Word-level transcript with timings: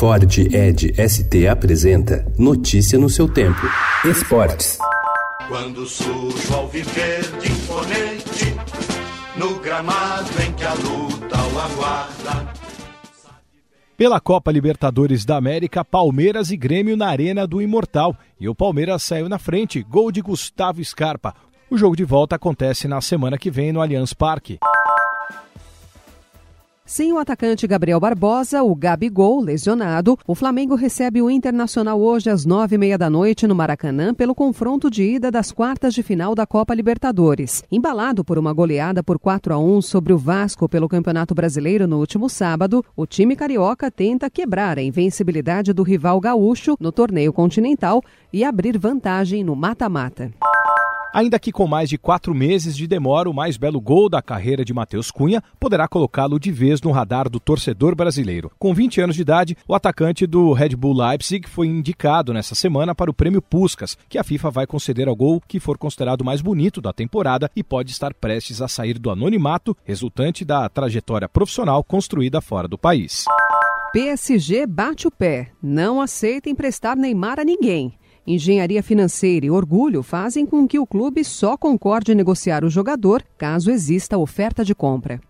Ford 0.00 0.24
Ed 0.50 0.94
ST 0.96 1.46
apresenta 1.46 2.24
Notícia 2.38 2.98
no 2.98 3.10
seu 3.10 3.28
tempo. 3.28 3.60
Esportes. 4.02 4.78
Quando 5.46 5.84
surge 5.84 6.54
ao 6.54 6.66
viver 6.68 7.20
de 7.38 7.52
imponente, 7.52 8.56
no 9.36 9.60
gramado 9.60 10.30
em 10.42 10.54
que 10.54 10.64
a 10.64 10.72
luta 10.72 11.36
o 11.36 11.60
aguarda. 11.60 12.50
Pela 13.94 14.18
Copa 14.18 14.50
Libertadores 14.50 15.26
da 15.26 15.36
América, 15.36 15.84
Palmeiras 15.84 16.50
e 16.50 16.56
Grêmio 16.56 16.96
na 16.96 17.08
Arena 17.08 17.46
do 17.46 17.60
Imortal. 17.60 18.16
E 18.40 18.48
o 18.48 18.54
Palmeiras 18.54 19.02
saiu 19.02 19.28
na 19.28 19.38
frente, 19.38 19.82
gol 19.82 20.10
de 20.10 20.22
Gustavo 20.22 20.82
Scarpa. 20.82 21.34
O 21.70 21.76
jogo 21.76 21.94
de 21.94 22.04
volta 22.04 22.36
acontece 22.36 22.88
na 22.88 23.02
semana 23.02 23.36
que 23.36 23.50
vem 23.50 23.70
no 23.70 23.82
Allianz 23.82 24.14
Parque. 24.14 24.60
Sem 26.90 27.12
o 27.12 27.18
atacante 27.20 27.68
Gabriel 27.68 28.00
Barbosa, 28.00 28.64
o 28.64 28.74
Gabigol, 28.74 29.40
lesionado, 29.40 30.18
o 30.26 30.34
Flamengo 30.34 30.74
recebe 30.74 31.22
o 31.22 31.30
Internacional 31.30 32.00
hoje 32.00 32.28
às 32.28 32.44
nove 32.44 32.74
e 32.74 32.78
meia 32.78 32.98
da 32.98 33.08
noite 33.08 33.46
no 33.46 33.54
Maracanã 33.54 34.12
pelo 34.12 34.34
confronto 34.34 34.90
de 34.90 35.04
ida 35.04 35.30
das 35.30 35.52
quartas 35.52 35.94
de 35.94 36.02
final 36.02 36.34
da 36.34 36.44
Copa 36.44 36.74
Libertadores. 36.74 37.62
Embalado 37.70 38.24
por 38.24 38.38
uma 38.38 38.52
goleada 38.52 39.04
por 39.04 39.20
4 39.20 39.54
a 39.54 39.58
1 39.58 39.82
sobre 39.82 40.12
o 40.12 40.18
Vasco 40.18 40.68
pelo 40.68 40.88
Campeonato 40.88 41.32
Brasileiro 41.32 41.86
no 41.86 42.00
último 42.00 42.28
sábado, 42.28 42.84
o 42.96 43.06
time 43.06 43.36
carioca 43.36 43.88
tenta 43.88 44.28
quebrar 44.28 44.76
a 44.76 44.82
invencibilidade 44.82 45.72
do 45.72 45.84
rival 45.84 46.18
gaúcho 46.18 46.76
no 46.80 46.90
torneio 46.90 47.32
continental 47.32 48.02
e 48.32 48.42
abrir 48.42 48.76
vantagem 48.76 49.44
no 49.44 49.54
mata-mata. 49.54 50.32
Ainda 51.12 51.40
que 51.40 51.50
com 51.50 51.66
mais 51.66 51.88
de 51.88 51.98
quatro 51.98 52.32
meses 52.32 52.76
de 52.76 52.86
demora, 52.86 53.28
o 53.28 53.34
mais 53.34 53.56
belo 53.56 53.80
gol 53.80 54.08
da 54.08 54.22
carreira 54.22 54.64
de 54.64 54.72
Matheus 54.72 55.10
Cunha 55.10 55.42
poderá 55.58 55.88
colocá-lo 55.88 56.38
de 56.38 56.52
vez 56.52 56.80
no 56.80 56.92
radar 56.92 57.28
do 57.28 57.40
torcedor 57.40 57.96
brasileiro. 57.96 58.50
Com 58.60 58.72
20 58.72 59.00
anos 59.00 59.16
de 59.16 59.22
idade, 59.22 59.56
o 59.66 59.74
atacante 59.74 60.24
do 60.24 60.52
Red 60.52 60.76
Bull 60.76 60.96
Leipzig 60.96 61.48
foi 61.48 61.66
indicado 61.66 62.32
nessa 62.32 62.54
semana 62.54 62.94
para 62.94 63.10
o 63.10 63.14
prêmio 63.14 63.42
Puskas, 63.42 63.98
que 64.08 64.18
a 64.18 64.24
FIFA 64.24 64.50
vai 64.50 64.66
conceder 64.68 65.08
ao 65.08 65.16
gol 65.16 65.42
que 65.48 65.58
for 65.58 65.76
considerado 65.76 66.24
mais 66.24 66.40
bonito 66.40 66.80
da 66.80 66.92
temporada 66.92 67.50
e 67.56 67.64
pode 67.64 67.90
estar 67.90 68.14
prestes 68.14 68.62
a 68.62 68.68
sair 68.68 68.96
do 68.96 69.10
anonimato 69.10 69.76
resultante 69.84 70.44
da 70.44 70.68
trajetória 70.68 71.28
profissional 71.28 71.82
construída 71.82 72.40
fora 72.40 72.68
do 72.68 72.78
país. 72.78 73.24
PSG 73.92 74.64
bate 74.64 75.08
o 75.08 75.10
pé, 75.10 75.50
não 75.60 76.00
aceita 76.00 76.48
emprestar 76.48 76.96
Neymar 76.96 77.40
a 77.40 77.44
ninguém. 77.44 77.92
Engenharia 78.32 78.80
financeira 78.80 79.46
e 79.46 79.50
orgulho 79.50 80.04
fazem 80.04 80.46
com 80.46 80.68
que 80.68 80.78
o 80.78 80.86
clube 80.86 81.24
só 81.24 81.56
concorde 81.56 82.14
negociar 82.14 82.64
o 82.64 82.70
jogador 82.70 83.24
caso 83.36 83.72
exista 83.72 84.16
oferta 84.16 84.64
de 84.64 84.72
compra. 84.72 85.20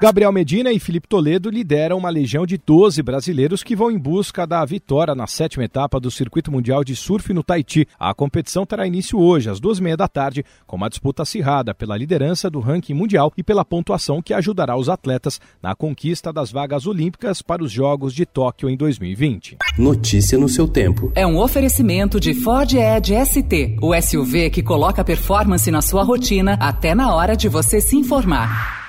Gabriel 0.00 0.32
Medina 0.32 0.72
e 0.72 0.80
Felipe 0.80 1.06
Toledo 1.06 1.50
lideram 1.50 1.98
uma 1.98 2.08
legião 2.08 2.46
de 2.46 2.56
12 2.56 3.02
brasileiros 3.02 3.62
que 3.62 3.76
vão 3.76 3.90
em 3.90 3.98
busca 3.98 4.46
da 4.46 4.64
vitória 4.64 5.14
na 5.14 5.26
sétima 5.26 5.62
etapa 5.62 6.00
do 6.00 6.10
Circuito 6.10 6.50
Mundial 6.50 6.82
de 6.82 6.96
Surf 6.96 7.34
no 7.34 7.42
Tahiti. 7.42 7.86
A 7.98 8.14
competição 8.14 8.64
terá 8.64 8.86
início 8.86 9.20
hoje, 9.20 9.50
às 9.50 9.60
duas 9.60 9.78
e 9.78 9.82
meia 9.82 9.98
da 9.98 10.08
tarde, 10.08 10.42
com 10.66 10.76
uma 10.76 10.88
disputa 10.88 11.22
acirrada 11.22 11.74
pela 11.74 11.98
liderança 11.98 12.48
do 12.48 12.60
ranking 12.60 12.94
mundial 12.94 13.30
e 13.36 13.42
pela 13.42 13.62
pontuação 13.62 14.22
que 14.22 14.32
ajudará 14.32 14.74
os 14.74 14.88
atletas 14.88 15.38
na 15.62 15.74
conquista 15.74 16.32
das 16.32 16.50
vagas 16.50 16.86
olímpicas 16.86 17.42
para 17.42 17.62
os 17.62 17.70
Jogos 17.70 18.14
de 18.14 18.24
Tóquio 18.24 18.70
em 18.70 18.78
2020. 18.78 19.58
Notícia 19.76 20.38
no 20.38 20.48
seu 20.48 20.66
tempo. 20.66 21.12
É 21.14 21.26
um 21.26 21.38
oferecimento 21.38 22.18
de 22.18 22.32
Ford 22.32 22.72
Edge 22.72 23.14
ST, 23.26 23.76
o 23.82 23.94
SUV 24.00 24.48
que 24.48 24.62
coloca 24.62 25.04
performance 25.04 25.70
na 25.70 25.82
sua 25.82 26.02
rotina 26.02 26.54
até 26.54 26.94
na 26.94 27.14
hora 27.14 27.36
de 27.36 27.50
você 27.50 27.82
se 27.82 27.98
informar. 27.98 28.79